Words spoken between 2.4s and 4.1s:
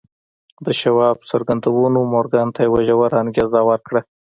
ته يوه ژوره انګېزه ورکړه.